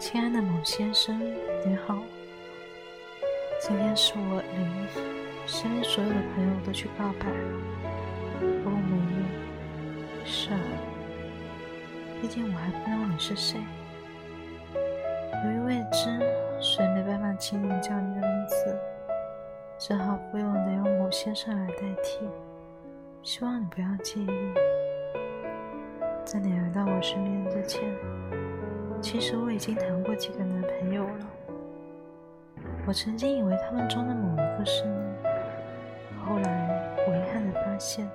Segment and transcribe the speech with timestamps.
[0.00, 1.20] 亲爱的某先生，
[1.64, 1.98] 你好。
[3.60, 4.66] 今天是我离
[5.46, 7.26] 身边所有的朋友都去告白，
[8.40, 10.24] 不过没用。
[10.24, 10.58] 是啊，
[12.20, 13.60] 毕竟我还不知道你是谁。
[15.44, 16.18] 由于未知，
[16.60, 18.76] 所以没办法轻易叫你的名字，
[19.78, 22.28] 只好不用的用某先生来代替。
[23.22, 24.26] 希望你不要介意。
[26.24, 27.82] 在你来到我身边之前。
[29.02, 31.26] 其实我已经谈过几个男朋友了，
[32.86, 34.92] 我曾经以为他们中的某一个是你，
[36.22, 38.06] 后来我遗憾的发现，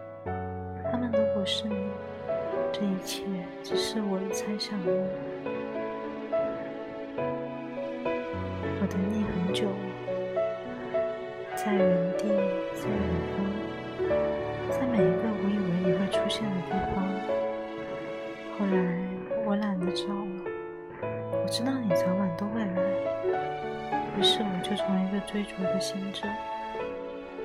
[0.91, 1.75] 他们都不是你，
[2.71, 3.23] 这一切
[3.63, 5.05] 只是我的猜想而已。
[8.79, 9.75] 我等你很久了，
[11.55, 11.83] 在原
[12.15, 12.27] 地，
[12.75, 12.99] 在远
[13.35, 13.43] 方，
[14.97, 17.03] 每一个我以为你会出现的地方，
[18.57, 18.79] 后来
[19.45, 20.49] 我懒得找了。
[21.43, 22.81] 我知道你早晚都会来，
[24.17, 26.21] 于是我就从一个追逐的行者，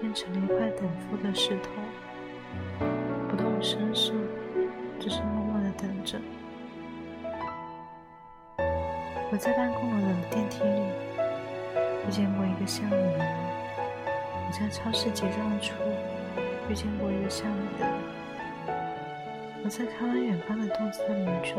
[0.01, 2.87] 变成了一块等付的石头，
[3.29, 4.12] 不动声色，
[5.01, 6.20] 只是默默的等着。
[9.33, 10.83] 我在办公楼的电梯里
[12.07, 13.27] 遇见过一个像你的人，
[14.07, 15.75] 我在超市结账处
[16.71, 17.93] 遇见过一个像你的人，
[19.65, 21.57] 我在看完远方的动色名著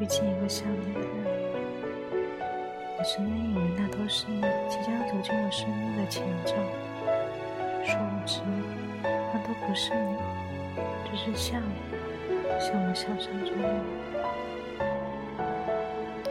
[0.00, 1.08] 遇见一个像你的人。
[2.98, 6.54] 我曾经以为那都是你即将走进我生命的前兆，
[7.84, 8.40] 殊不知
[9.04, 10.16] 那都不是你，
[11.10, 11.74] 只是像你，
[12.58, 13.78] 像我想象中的你。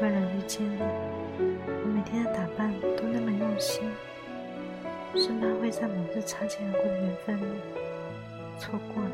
[0.02, 0.82] 为了遇见你，
[1.38, 3.88] 我每天的打扮都那么用心，
[5.16, 7.60] 生怕会在某次擦肩而过的缘分里
[8.58, 9.12] 错过你。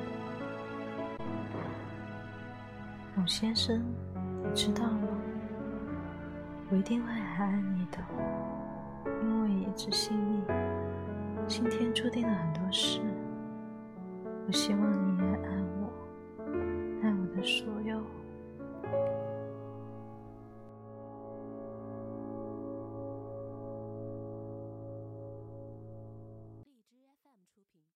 [3.15, 3.81] 某先生，
[4.15, 5.07] 你知道吗？
[6.69, 7.99] 我一定会很爱你的，
[9.21, 10.41] 因为一直信你，
[11.47, 12.99] 今天注定了很多事。
[14.47, 15.93] 我希望你也爱我，
[17.03, 17.65] 爱我的书